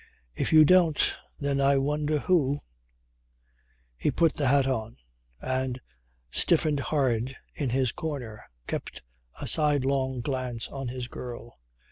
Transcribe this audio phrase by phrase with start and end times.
[0.33, 0.99] If you don't,
[1.39, 2.61] then I wonder who"
[3.99, 4.97] He put the hat on,
[5.39, 5.79] and
[6.31, 9.03] stiffened hard in his corner, kept
[9.39, 11.59] a sidelong glance on his girl.